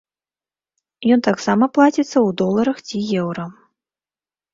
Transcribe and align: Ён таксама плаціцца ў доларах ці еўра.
Ён 1.15 1.19
таксама 1.27 1.63
плаціцца 1.75 2.05
ў 2.05 2.29
доларах 2.41 2.77
ці 2.87 2.97
еўра. 3.25 3.45